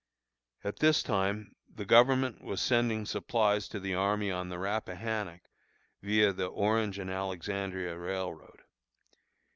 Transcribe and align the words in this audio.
At 0.63 0.79
this 0.79 1.03
time 1.03 1.55
the 1.71 1.85
government 1.85 2.43
was 2.43 2.59
sending 2.59 3.05
supplies 3.05 3.67
to 3.67 3.79
the 3.79 3.93
army 3.93 4.31
on 4.31 4.49
the 4.49 4.57
Rappahannock 4.57 5.41
viâ 6.03 6.35
the 6.35 6.47
Orange 6.47 6.97
and 6.97 7.11
Alexandria 7.11 7.95
Railroad. 7.95 8.63